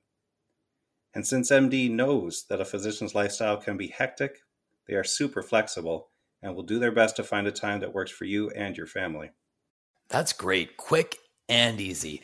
And 1.14 1.26
since 1.26 1.52
MD 1.52 1.90
knows 1.90 2.46
that 2.50 2.62
a 2.62 2.66
physician's 2.66 3.16
lifestyle 3.16 3.58
can 3.58 3.78
be 3.78 3.88
hectic, 3.88 4.40
they 4.88 4.96
are 4.96 5.04
super 5.04 5.42
flexible 5.42 6.10
and 6.42 6.56
will 6.56 6.64
do 6.64 6.80
their 6.80 6.92
best 6.92 7.16
to 7.18 7.24
find 7.24 7.48
a 7.48 7.52
time 7.52 7.80
that 7.80 7.94
works 7.94 8.12
for 8.12 8.26
you 8.26 8.50
and 8.52 8.78
your 8.78 8.88
family. 8.88 9.32
That's 10.10 10.34
great. 10.34 10.78
Quick 10.78 11.18
and 11.48 11.82
easy. 11.82 12.22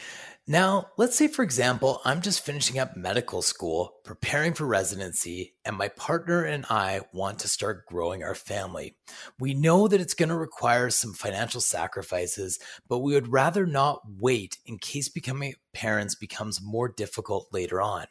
Now, 0.48 0.90
let's 0.96 1.16
say, 1.16 1.28
for 1.28 1.42
example, 1.42 2.02
I'm 2.06 2.22
just 2.22 2.46
finishing 2.46 2.78
up 2.78 2.96
medical 2.96 3.42
school, 3.42 3.96
preparing 4.04 4.54
for 4.54 4.66
residency, 4.66 5.56
and 5.66 5.76
my 5.76 5.88
partner 5.88 6.44
and 6.44 6.68
I 6.70 7.02
want 7.14 7.40
to 7.40 7.48
start 7.48 7.88
growing 7.88 8.24
our 8.24 8.36
family. 8.36 8.96
We 9.40 9.56
know 9.56 9.88
that 9.88 10.00
it's 10.00 10.14
going 10.14 10.30
to 10.30 10.36
require 10.36 10.92
some 10.92 11.14
financial 11.14 11.62
sacrifices, 11.62 12.60
but 12.88 13.00
we 13.00 13.16
would 13.16 13.32
rather 13.32 13.66
not 13.66 14.02
wait 14.20 14.60
in 14.68 14.78
case 14.78 15.10
becoming 15.10 15.56
parents 15.74 16.14
becomes 16.14 16.62
more 16.62 16.90
difficult 16.90 17.48
later 17.52 17.82
on 17.82 18.06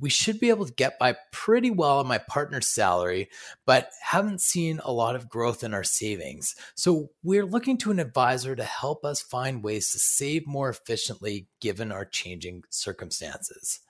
we 0.00 0.10
should 0.10 0.40
be 0.40 0.50
able 0.50 0.66
to 0.66 0.72
get 0.72 0.98
by 0.98 1.16
pretty 1.32 1.70
well 1.70 1.98
on 1.98 2.06
my 2.06 2.18
partner's 2.18 2.68
salary, 2.68 3.28
but 3.66 3.90
haven't 4.02 4.40
seen 4.40 4.80
a 4.84 4.92
lot 4.92 5.16
of 5.16 5.28
growth 5.28 5.64
in 5.64 5.74
our 5.74 5.84
savings. 5.84 6.54
So 6.74 7.10
we're 7.22 7.46
looking 7.46 7.78
to 7.78 7.90
an 7.90 7.98
advisor 7.98 8.54
to 8.54 8.64
help 8.64 9.04
us 9.04 9.20
find 9.20 9.62
ways 9.62 9.90
to 9.92 9.98
save 9.98 10.46
more 10.46 10.68
efficiently 10.68 11.48
given 11.60 11.90
our 11.90 12.04
changing 12.04 12.64
circumstances. 12.70 13.80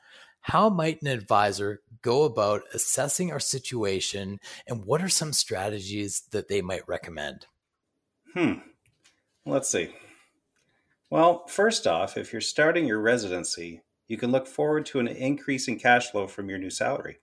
How 0.41 0.71
might 0.71 1.03
an 1.03 1.09
advisor 1.09 1.83
go 2.01 2.25
about 2.25 2.63
assessing 2.73 3.31
our 3.33 3.41
situation 3.41 4.41
and 4.67 4.85
what 4.85 5.03
are 5.03 5.09
some 5.09 5.33
strategies 5.33 6.23
that 6.31 6.49
they 6.49 6.63
might 6.63 6.89
recommend? 6.89 7.47
Hmm. 8.35 8.55
Let's 9.45 9.69
see. 9.69 9.95
Well, 11.11 11.47
first 11.47 11.87
off, 11.87 12.17
if 12.17 12.33
you're 12.33 12.41
starting 12.41 12.87
your 12.87 13.01
residency, 13.01 13.83
you 14.09 14.17
can 14.17 14.33
look 14.33 14.47
forward 14.47 14.87
to 14.87 14.99
an 14.99 15.07
increase 15.07 15.69
in 15.69 15.79
cash 15.79 16.11
flow 16.11 16.27
from 16.27 16.49
your 16.49 16.59
new 16.59 16.71
salary. 16.71 17.19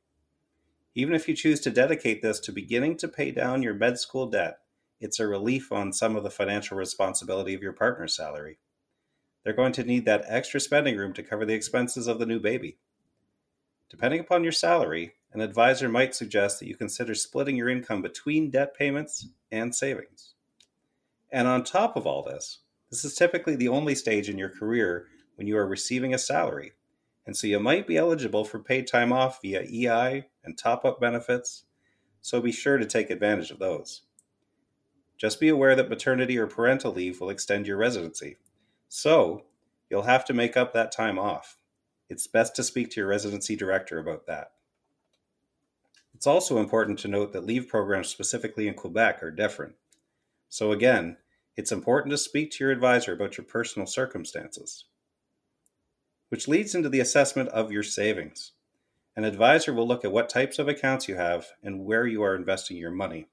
Even 0.93 1.13
if 1.13 1.27
you 1.27 1.35
choose 1.35 1.59
to 1.61 1.71
dedicate 1.71 2.21
this 2.21 2.39
to 2.39 2.51
beginning 2.51 2.95
to 2.97 3.07
pay 3.07 3.31
down 3.31 3.63
your 3.63 3.73
med 3.73 3.99
school 3.99 4.27
debt, 4.27 4.59
it's 5.01 5.19
a 5.19 5.27
relief 5.27 5.71
on 5.71 5.91
some 5.91 6.15
of 6.15 6.23
the 6.23 6.29
financial 6.29 6.77
responsibility 6.77 7.53
of 7.53 7.61
your 7.61 7.73
partner's 7.73 8.15
salary. 8.15 8.59
They're 9.43 9.53
going 9.53 9.73
to 9.73 9.83
need 9.83 10.05
that 10.05 10.23
extra 10.27 10.59
spending 10.59 10.95
room 10.95 11.13
to 11.13 11.23
cover 11.23 11.45
the 11.45 11.53
expenses 11.53 12.07
of 12.07 12.19
the 12.19 12.25
new 12.25 12.39
baby. 12.39 12.77
Depending 13.89 14.19
upon 14.19 14.43
your 14.43 14.53
salary, 14.53 15.13
an 15.33 15.41
advisor 15.41 15.89
might 15.89 16.15
suggest 16.15 16.59
that 16.59 16.67
you 16.67 16.75
consider 16.75 17.13
splitting 17.13 17.57
your 17.57 17.69
income 17.69 18.01
between 18.01 18.49
debt 18.49 18.75
payments 18.75 19.27
and 19.51 19.75
savings. 19.75 20.33
And 21.31 21.47
on 21.47 21.63
top 21.63 21.97
of 21.97 22.07
all 22.07 22.23
this, 22.23 22.59
this 22.89 23.03
is 23.03 23.15
typically 23.15 23.55
the 23.55 23.67
only 23.67 23.95
stage 23.95 24.29
in 24.29 24.37
your 24.37 24.49
career 24.49 25.07
when 25.35 25.47
you 25.47 25.57
are 25.57 25.67
receiving 25.67 26.13
a 26.13 26.17
salary, 26.17 26.73
and 27.25 27.35
so 27.35 27.47
you 27.47 27.59
might 27.59 27.87
be 27.87 27.97
eligible 27.97 28.45
for 28.45 28.59
paid 28.59 28.87
time 28.87 29.11
off 29.11 29.41
via 29.41 29.61
EI 29.61 30.27
and 30.43 30.57
top 30.57 30.85
up 30.85 30.99
benefits, 30.99 31.65
so 32.21 32.41
be 32.41 32.51
sure 32.51 32.77
to 32.77 32.85
take 32.85 33.09
advantage 33.09 33.51
of 33.51 33.59
those. 33.59 34.01
Just 35.17 35.39
be 35.39 35.49
aware 35.49 35.75
that 35.75 35.89
maternity 35.89 36.37
or 36.37 36.47
parental 36.47 36.93
leave 36.93 37.19
will 37.19 37.29
extend 37.29 37.67
your 37.67 37.77
residency, 37.77 38.37
so 38.89 39.45
you'll 39.89 40.03
have 40.03 40.25
to 40.25 40.33
make 40.33 40.55
up 40.55 40.73
that 40.73 40.91
time 40.91 41.17
off. 41.17 41.57
It's 42.09 42.27
best 42.27 42.55
to 42.57 42.63
speak 42.63 42.91
to 42.91 43.01
your 43.01 43.09
residency 43.09 43.55
director 43.55 43.97
about 43.97 44.27
that. 44.27 44.51
It's 46.13 46.27
also 46.27 46.59
important 46.59 46.99
to 46.99 47.07
note 47.07 47.33
that 47.33 47.45
leave 47.45 47.67
programs 47.67 48.07
specifically 48.07 48.67
in 48.67 48.75
Quebec 48.75 49.21
are 49.21 49.31
different. 49.31 49.75
So, 50.49 50.71
again, 50.71 51.17
it's 51.57 51.71
important 51.71 52.11
to 52.11 52.17
speak 52.17 52.51
to 52.51 52.63
your 52.63 52.71
advisor 52.71 53.13
about 53.13 53.37
your 53.37 53.45
personal 53.45 53.87
circumstances 53.87 54.85
which 56.29 56.47
leads 56.47 56.75
into 56.75 56.89
the 56.89 56.99
assessment 56.99 57.49
of 57.49 57.71
your 57.71 57.83
savings. 57.83 58.53
An 59.15 59.23
advisor 59.23 59.73
will 59.73 59.87
look 59.87 60.03
at 60.03 60.11
what 60.11 60.29
types 60.29 60.59
of 60.59 60.67
accounts 60.67 61.07
you 61.07 61.15
have 61.15 61.47
and 61.63 61.85
where 61.85 62.05
you 62.05 62.21
are 62.23 62.35
investing 62.35 62.77
your 62.77 62.91
money. 62.91 63.27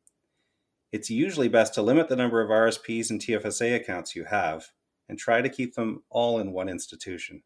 It's 0.93 1.11
usually 1.11 1.49
best 1.49 1.75
to 1.75 1.83
limit 1.83 2.09
the 2.09 2.17
number 2.17 2.41
of 2.41 2.51
RSPs 2.51 3.11
and 3.11 3.21
TFSA 3.21 3.75
accounts 3.75 4.15
you 4.15 4.25
have 4.25 4.67
and 5.09 5.19
try 5.19 5.43
to 5.43 5.49
keep 5.49 5.75
them 5.75 6.03
all 6.11 6.39
in 6.39 6.53
one 6.53 6.69
institution. 6.69 7.43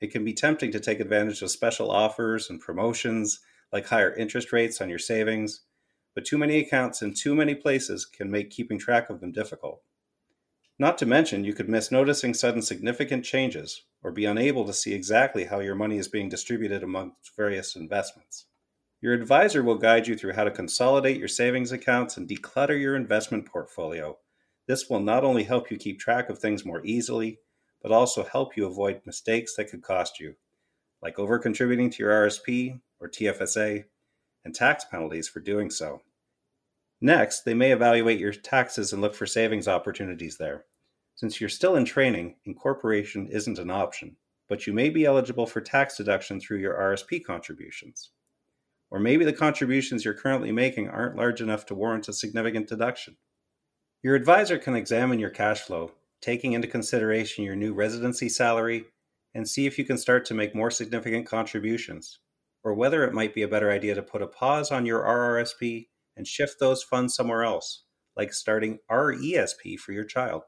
It 0.00 0.10
can 0.10 0.24
be 0.24 0.32
tempting 0.32 0.72
to 0.72 0.80
take 0.80 1.00
advantage 1.00 1.40
of 1.42 1.50
special 1.50 1.90
offers 1.90 2.50
and 2.50 2.60
promotions 2.60 3.40
like 3.72 3.86
higher 3.86 4.14
interest 4.14 4.52
rates 4.52 4.80
on 4.80 4.88
your 4.88 4.98
savings, 4.98 5.62
but 6.14 6.24
too 6.24 6.38
many 6.38 6.58
accounts 6.58 7.02
in 7.02 7.14
too 7.14 7.34
many 7.34 7.54
places 7.54 8.04
can 8.04 8.30
make 8.30 8.50
keeping 8.50 8.78
track 8.78 9.10
of 9.10 9.20
them 9.20 9.32
difficult. 9.32 9.82
Not 10.78 10.98
to 10.98 11.06
mention, 11.06 11.44
you 11.44 11.54
could 11.54 11.70
miss 11.70 11.90
noticing 11.90 12.34
sudden 12.34 12.60
significant 12.60 13.24
changes 13.24 13.84
or 14.02 14.12
be 14.12 14.26
unable 14.26 14.66
to 14.66 14.74
see 14.74 14.92
exactly 14.92 15.44
how 15.44 15.60
your 15.60 15.74
money 15.74 15.96
is 15.96 16.08
being 16.08 16.28
distributed 16.28 16.82
amongst 16.82 17.34
various 17.34 17.76
investments. 17.76 18.44
Your 19.00 19.14
advisor 19.14 19.62
will 19.62 19.78
guide 19.78 20.06
you 20.06 20.16
through 20.16 20.34
how 20.34 20.44
to 20.44 20.50
consolidate 20.50 21.18
your 21.18 21.28
savings 21.28 21.72
accounts 21.72 22.16
and 22.16 22.28
declutter 22.28 22.78
your 22.78 22.94
investment 22.94 23.46
portfolio. 23.46 24.18
This 24.66 24.90
will 24.90 25.00
not 25.00 25.24
only 25.24 25.44
help 25.44 25.70
you 25.70 25.78
keep 25.78 25.98
track 25.98 26.28
of 26.28 26.38
things 26.38 26.64
more 26.64 26.84
easily, 26.84 27.38
but 27.82 27.92
also 27.92 28.24
help 28.24 28.56
you 28.56 28.66
avoid 28.66 29.00
mistakes 29.06 29.54
that 29.56 29.70
could 29.70 29.82
cost 29.82 30.20
you, 30.20 30.34
like 31.00 31.18
over-contributing 31.18 31.88
to 31.90 32.02
your 32.02 32.12
RSP 32.12 32.80
or 33.00 33.08
TFSA 33.08 33.84
and 34.44 34.54
tax 34.54 34.84
penalties 34.84 35.28
for 35.28 35.40
doing 35.40 35.70
so. 35.70 36.02
Next, 37.00 37.42
they 37.42 37.54
may 37.54 37.72
evaluate 37.72 38.18
your 38.18 38.32
taxes 38.32 38.92
and 38.92 39.02
look 39.02 39.14
for 39.14 39.26
savings 39.26 39.68
opportunities 39.68 40.38
there. 40.38 40.64
Since 41.14 41.40
you're 41.40 41.50
still 41.50 41.76
in 41.76 41.84
training, 41.84 42.36
incorporation 42.44 43.26
isn't 43.28 43.58
an 43.58 43.70
option, 43.70 44.16
but 44.48 44.66
you 44.66 44.72
may 44.72 44.88
be 44.88 45.04
eligible 45.04 45.46
for 45.46 45.60
tax 45.60 45.96
deduction 45.96 46.40
through 46.40 46.58
your 46.58 46.74
RSP 46.74 47.24
contributions. 47.24 48.10
Or 48.90 48.98
maybe 48.98 49.24
the 49.24 49.32
contributions 49.32 50.04
you're 50.04 50.14
currently 50.14 50.52
making 50.52 50.88
aren't 50.88 51.16
large 51.16 51.40
enough 51.40 51.66
to 51.66 51.74
warrant 51.74 52.08
a 52.08 52.12
significant 52.12 52.68
deduction. 52.68 53.16
Your 54.02 54.14
advisor 54.14 54.58
can 54.58 54.76
examine 54.76 55.18
your 55.18 55.30
cash 55.30 55.60
flow, 55.60 55.92
taking 56.20 56.52
into 56.52 56.68
consideration 56.68 57.44
your 57.44 57.56
new 57.56 57.74
residency 57.74 58.28
salary, 58.28 58.84
and 59.34 59.48
see 59.48 59.66
if 59.66 59.78
you 59.78 59.84
can 59.84 59.98
start 59.98 60.24
to 60.26 60.34
make 60.34 60.54
more 60.54 60.70
significant 60.70 61.26
contributions, 61.26 62.20
or 62.62 62.72
whether 62.72 63.04
it 63.04 63.12
might 63.12 63.34
be 63.34 63.42
a 63.42 63.48
better 63.48 63.70
idea 63.70 63.94
to 63.94 64.02
put 64.02 64.22
a 64.22 64.26
pause 64.26 64.70
on 64.70 64.86
your 64.86 65.02
RRSP 65.02 65.88
and 66.16 66.26
shift 66.26 66.56
those 66.58 66.82
funds 66.82 67.14
somewhere 67.14 67.44
else, 67.44 67.84
like 68.16 68.32
starting 68.32 68.78
RESP 68.90 69.78
for 69.78 69.92
your 69.92 70.04
child. 70.04 70.42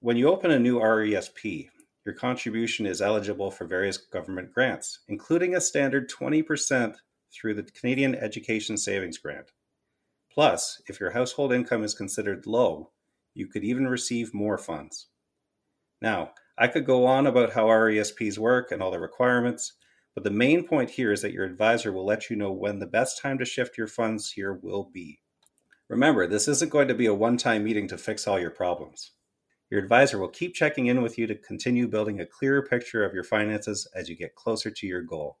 When 0.00 0.16
you 0.16 0.28
open 0.28 0.50
a 0.50 0.58
new 0.58 0.78
RESP, 0.78 1.68
your 2.04 2.14
contribution 2.14 2.86
is 2.86 3.02
eligible 3.02 3.50
for 3.50 3.66
various 3.66 3.98
government 3.98 4.52
grants, 4.52 5.00
including 5.08 5.54
a 5.54 5.60
standard 5.60 6.10
20% 6.10 6.96
through 7.32 7.54
the 7.54 7.62
Canadian 7.62 8.14
Education 8.14 8.76
Savings 8.76 9.18
Grant. 9.18 9.52
Plus, 10.32 10.80
if 10.88 11.00
your 11.00 11.10
household 11.10 11.52
income 11.52 11.82
is 11.84 11.94
considered 11.94 12.46
low, 12.46 12.90
you 13.34 13.46
could 13.46 13.64
even 13.64 13.86
receive 13.86 14.32
more 14.32 14.58
funds. 14.58 15.08
Now, 16.00 16.32
I 16.56 16.68
could 16.68 16.86
go 16.86 17.06
on 17.06 17.26
about 17.26 17.52
how 17.52 17.66
RESPs 17.66 18.38
work 18.38 18.72
and 18.72 18.82
all 18.82 18.90
the 18.90 19.00
requirements, 19.00 19.74
but 20.14 20.24
the 20.24 20.30
main 20.30 20.66
point 20.66 20.90
here 20.90 21.12
is 21.12 21.22
that 21.22 21.32
your 21.32 21.44
advisor 21.44 21.92
will 21.92 22.04
let 22.04 22.28
you 22.28 22.36
know 22.36 22.52
when 22.52 22.78
the 22.78 22.86
best 22.86 23.20
time 23.20 23.38
to 23.38 23.44
shift 23.44 23.78
your 23.78 23.86
funds 23.86 24.32
here 24.32 24.52
will 24.52 24.90
be. 24.92 25.20
Remember, 25.88 26.26
this 26.26 26.48
isn't 26.48 26.70
going 26.70 26.88
to 26.88 26.94
be 26.94 27.06
a 27.06 27.14
one 27.14 27.36
time 27.36 27.64
meeting 27.64 27.88
to 27.88 27.98
fix 27.98 28.26
all 28.26 28.38
your 28.38 28.50
problems. 28.50 29.12
Your 29.70 29.80
advisor 29.80 30.18
will 30.18 30.28
keep 30.28 30.54
checking 30.54 30.86
in 30.86 31.00
with 31.00 31.16
you 31.16 31.28
to 31.28 31.36
continue 31.36 31.86
building 31.86 32.20
a 32.20 32.26
clearer 32.26 32.62
picture 32.62 33.04
of 33.04 33.14
your 33.14 33.22
finances 33.22 33.88
as 33.94 34.08
you 34.08 34.16
get 34.16 34.34
closer 34.34 34.70
to 34.70 34.86
your 34.86 35.02
goal. 35.02 35.38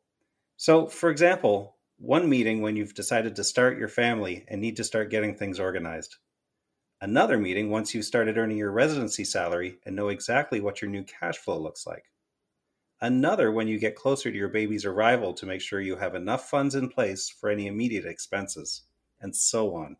So, 0.56 0.86
for 0.86 1.10
example, 1.10 1.78
one 1.98 2.28
meeting 2.28 2.62
when 2.62 2.76
you've 2.76 2.94
decided 2.94 3.34
to 3.36 3.44
start 3.44 3.78
your 3.78 3.88
family 3.88 4.44
and 4.48 4.60
need 4.60 4.76
to 4.76 4.84
start 4.84 5.10
getting 5.10 5.34
things 5.34 5.58
organized. 5.58 6.16
Another 7.00 7.38
meeting 7.38 7.70
once 7.70 7.94
you've 7.94 8.04
started 8.04 8.38
earning 8.38 8.58
your 8.58 8.70
residency 8.70 9.24
salary 9.24 9.78
and 9.84 9.96
know 9.96 10.08
exactly 10.08 10.60
what 10.60 10.80
your 10.80 10.90
new 10.90 11.02
cash 11.02 11.38
flow 11.38 11.58
looks 11.58 11.86
like 11.86 12.09
another 13.00 13.50
when 13.52 13.68
you 13.68 13.78
get 13.78 13.96
closer 13.96 14.30
to 14.30 14.36
your 14.36 14.48
baby's 14.48 14.84
arrival 14.84 15.32
to 15.34 15.46
make 15.46 15.60
sure 15.60 15.80
you 15.80 15.96
have 15.96 16.14
enough 16.14 16.48
funds 16.48 16.74
in 16.74 16.88
place 16.88 17.28
for 17.28 17.50
any 17.50 17.66
immediate 17.66 18.06
expenses, 18.06 18.82
and 19.20 19.34
so 19.34 19.74
on. 19.74 19.96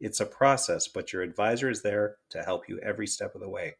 It's 0.00 0.20
a 0.20 0.26
process, 0.26 0.88
but 0.88 1.12
your 1.12 1.22
advisor 1.22 1.70
is 1.70 1.82
there 1.82 2.16
to 2.30 2.42
help 2.42 2.68
you 2.68 2.78
every 2.80 3.06
step 3.06 3.34
of 3.34 3.40
the 3.40 3.48
way. 3.48 3.76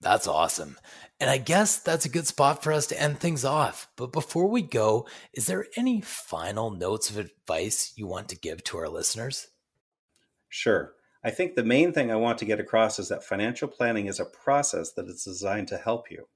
That's 0.00 0.26
awesome. 0.26 0.76
And 1.18 1.30
I 1.30 1.38
guess 1.38 1.78
that's 1.78 2.04
a 2.04 2.10
good 2.10 2.26
spot 2.26 2.62
for 2.62 2.72
us 2.72 2.86
to 2.88 3.00
end 3.00 3.18
things 3.20 3.44
off. 3.44 3.88
But 3.96 4.12
before 4.12 4.48
we 4.48 4.60
go, 4.60 5.06
is 5.32 5.46
there 5.46 5.66
any 5.78 6.02
final 6.02 6.70
notes 6.70 7.08
of 7.08 7.16
advice 7.16 7.94
you 7.96 8.06
want 8.06 8.28
to 8.28 8.38
give 8.38 8.62
to 8.64 8.78
our 8.78 8.88
listeners? 8.88 9.48
Sure. 10.50 10.92
I 11.24 11.30
think 11.30 11.54
the 11.54 11.64
main 11.64 11.94
thing 11.94 12.10
I 12.10 12.16
want 12.16 12.36
to 12.38 12.44
get 12.44 12.60
across 12.60 12.98
is 12.98 13.08
that 13.08 13.24
financial 13.24 13.66
planning 13.66 14.06
is 14.06 14.20
a 14.20 14.26
process 14.26 14.92
that 14.92 15.08
is 15.08 15.24
designed 15.24 15.68
to 15.68 15.78
help 15.78 16.10
you. 16.10 16.28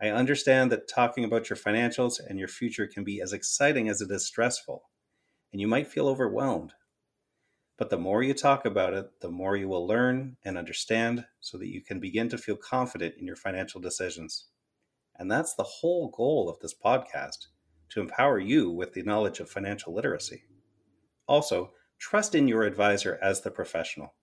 I 0.00 0.08
understand 0.08 0.70
that 0.72 0.88
talking 0.88 1.24
about 1.24 1.48
your 1.48 1.56
financials 1.56 2.20
and 2.20 2.38
your 2.38 2.48
future 2.48 2.86
can 2.86 3.02
be 3.02 3.20
as 3.20 3.32
exciting 3.32 3.88
as 3.88 4.00
it 4.00 4.10
is 4.10 4.26
stressful, 4.26 4.90
and 5.52 5.60
you 5.60 5.66
might 5.66 5.86
feel 5.86 6.06
overwhelmed. 6.08 6.74
But 7.78 7.90
the 7.90 7.98
more 7.98 8.22
you 8.22 8.34
talk 8.34 8.64
about 8.64 8.94
it, 8.94 9.20
the 9.20 9.30
more 9.30 9.56
you 9.56 9.68
will 9.68 9.86
learn 9.86 10.36
and 10.44 10.56
understand 10.56 11.26
so 11.40 11.58
that 11.58 11.68
you 11.68 11.82
can 11.82 12.00
begin 12.00 12.28
to 12.30 12.38
feel 12.38 12.56
confident 12.56 13.16
in 13.18 13.26
your 13.26 13.36
financial 13.36 13.80
decisions. 13.80 14.48
And 15.18 15.30
that's 15.30 15.54
the 15.54 15.62
whole 15.62 16.08
goal 16.08 16.48
of 16.48 16.58
this 16.60 16.74
podcast 16.74 17.46
to 17.90 18.00
empower 18.00 18.38
you 18.38 18.70
with 18.70 18.92
the 18.92 19.02
knowledge 19.02 19.40
of 19.40 19.50
financial 19.50 19.94
literacy. 19.94 20.44
Also, 21.26 21.72
trust 21.98 22.34
in 22.34 22.48
your 22.48 22.64
advisor 22.64 23.18
as 23.22 23.40
the 23.40 23.50
professional. 23.50 24.14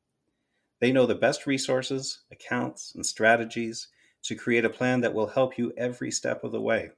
They 0.80 0.92
know 0.92 1.06
the 1.06 1.16
best 1.16 1.48
resources, 1.48 2.24
accounts, 2.32 2.94
and 2.94 3.06
strategies 3.06 3.88
to 4.24 4.36
create 4.36 4.66
a 4.66 4.70
plan 4.70 5.02
that 5.02 5.14
will 5.14 5.28
help 5.28 5.58
you 5.58 5.74
every 5.78 6.12
step 6.12 6.44
of 6.44 6.52
the 6.52 6.62
way. 6.62 6.92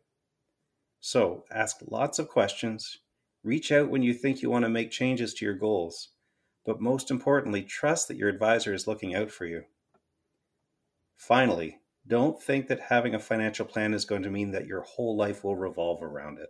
So 1.00 1.44
ask 1.52 1.78
lots 1.88 2.20
of 2.20 2.30
questions, 2.30 3.00
reach 3.44 3.72
out 3.72 3.90
when 3.90 4.02
you 4.02 4.14
think 4.14 4.42
you 4.42 4.50
want 4.50 4.64
to 4.66 4.70
make 4.70 4.92
changes 4.92 5.34
to 5.36 5.46
your 5.46 5.54
goals, 5.54 6.10
but 6.66 6.82
most 6.82 7.12
importantly, 7.12 7.62
trust 7.62 8.08
that 8.08 8.18
your 8.18 8.30
advisor 8.30 8.74
is 8.74 8.88
looking 8.88 9.14
out 9.14 9.30
for 9.30 9.46
you. 9.46 9.64
Finally, 11.16 11.80
don't 12.08 12.42
think 12.42 12.68
that 12.68 12.80
having 12.80 13.16
a 13.16 13.20
financial 13.20 13.66
plan 13.66 13.94
is 13.94 14.06
going 14.06 14.24
to 14.24 14.30
mean 14.30 14.52
that 14.52 14.68
your 14.68 14.82
whole 14.82 15.16
life 15.16 15.44
will 15.44 15.56
revolve 15.56 16.04
around 16.04 16.40
it. 16.40 16.50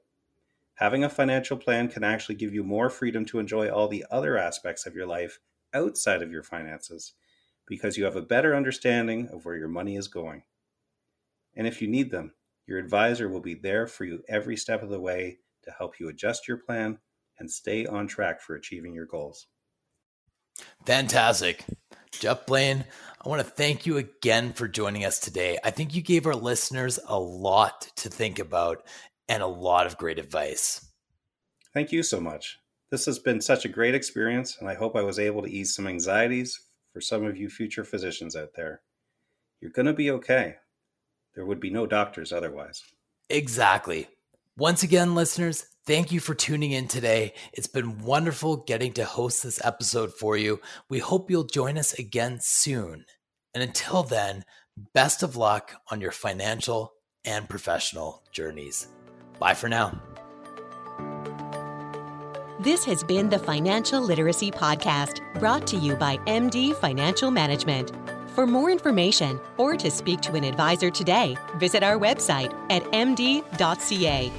Having 0.76 1.06
a 1.06 1.10
financial 1.10 1.56
plan 1.56 1.88
can 1.88 2.04
actually 2.04 2.36
give 2.36 2.54
you 2.54 2.64
more 2.64 2.90
freedom 2.90 3.24
to 3.26 3.40
enjoy 3.40 3.70
all 3.70 3.88
the 3.88 4.06
other 4.12 4.38
aspects 4.38 4.86
of 4.86 4.94
your 4.94 5.06
life 5.06 5.40
outside 5.74 6.22
of 6.22 6.32
your 6.32 6.44
finances 6.44 7.14
because 7.66 7.98
you 7.98 8.04
have 8.04 8.18
a 8.18 8.22
better 8.22 8.54
understanding 8.54 9.30
of 9.32 9.46
where 9.46 9.56
your 9.56 9.70
money 9.70 9.96
is 9.96 10.08
going. 10.08 10.44
And 11.56 11.68
if 11.68 11.82
you 11.82 11.88
need 11.88 12.12
them, 12.12 12.34
your 12.68 12.80
advisor 12.80 13.30
will 13.30 13.42
be 13.42 13.54
there 13.54 13.88
for 13.88 14.06
you 14.06 14.24
every 14.28 14.58
step 14.58 14.84
of 14.84 14.90
the 14.90 15.00
way 15.00 15.40
to 15.64 15.72
help 15.72 16.00
you 16.00 16.10
adjust 16.10 16.48
your 16.48 16.58
plan 16.58 16.98
and 17.40 17.50
stay 17.50 17.86
on 17.86 18.08
track 18.08 18.42
for 18.42 18.56
achieving 18.56 18.94
your 18.94 19.06
goals. 19.06 19.48
Fantastic. 20.86 21.64
Jeff 22.12 22.46
Blaine, 22.46 22.86
I 23.24 23.30
want 23.30 23.44
to 23.44 23.50
thank 23.50 23.86
you 23.86 23.98
again 23.98 24.54
for 24.54 24.68
joining 24.68 25.04
us 25.06 25.20
today. 25.20 25.58
I 25.64 25.72
think 25.72 25.94
you 25.94 26.02
gave 26.02 26.26
our 26.26 26.36
listeners 26.36 27.00
a 27.08 27.20
lot 27.20 27.92
to 27.98 28.10
think 28.10 28.40
about 28.40 28.86
and 29.28 29.44
a 29.44 29.48
lot 29.48 29.86
of 29.86 29.98
great 29.98 30.18
advice. 30.18 30.88
Thank 31.74 31.92
you 31.92 32.04
so 32.04 32.22
much. 32.22 32.60
This 32.90 33.06
has 33.06 33.20
been 33.20 33.42
such 33.42 33.66
a 33.66 33.70
great 33.70 33.96
experience, 33.96 34.58
and 34.60 34.70
I 34.70 34.76
hope 34.76 34.96
I 34.96 35.02
was 35.02 35.20
able 35.20 35.42
to 35.42 35.50
ease 35.50 35.76
some 35.76 35.88
anxieties 35.88 36.60
for 36.94 37.02
some 37.02 37.26
of 37.26 37.36
you 37.36 37.50
future 37.50 37.84
physicians 37.84 38.36
out 38.36 38.54
there. 38.56 38.82
You're 39.60 39.72
going 39.72 39.88
to 39.88 39.94
be 39.94 40.12
okay. 40.12 40.56
There 41.36 41.46
would 41.46 41.60
be 41.60 41.70
no 41.70 41.86
doctors 41.86 42.32
otherwise. 42.32 42.82
Exactly. 43.30 44.08
Once 44.58 44.84
again, 44.84 45.16
listeners, 45.16 45.66
thank 45.86 46.12
you 46.12 46.20
for 46.20 46.34
tuning 46.34 46.72
in 46.72 46.88
today. 46.88 47.34
It's 47.52 47.68
been 47.68 48.00
wonderful 48.00 48.58
getting 48.58 48.94
to 48.94 49.04
host 49.04 49.44
this 49.44 49.64
episode 49.66 50.14
for 50.14 50.38
you. 50.38 50.62
We 50.90 51.00
hope 51.00 51.30
you'll 51.30 51.44
join 51.44 51.78
us 51.78 51.94
again 51.94 52.40
soon. 52.42 53.06
And 53.54 53.62
until 53.62 54.04
then, 54.04 54.46
best 54.94 55.24
of 55.24 55.36
luck 55.36 55.74
on 55.92 56.00
your 56.00 56.12
financial 56.12 56.94
and 57.26 57.50
professional 57.50 58.24
journeys. 58.32 58.88
Bye 59.40 59.56
for 59.56 59.68
now. 59.68 60.02
This 62.62 62.86
has 62.86 63.04
been 63.04 63.30
the 63.30 63.40
Financial 63.40 64.02
Literacy 64.02 64.50
Podcast, 64.50 65.20
brought 65.40 65.68
to 65.68 65.78
you 65.78 65.96
by 65.96 66.18
MD 66.26 66.74
Financial 66.76 67.30
Management. 67.30 67.92
For 68.36 68.46
more 68.46 68.70
information 68.70 69.40
or 69.56 69.78
to 69.78 69.90
speak 69.90 70.20
to 70.22 70.34
an 70.34 70.44
advisor 70.44 70.92
today, 70.92 71.38
visit 71.56 71.84
our 71.84 71.98
website 71.98 72.54
at 72.70 72.84
md.ca 72.92 74.30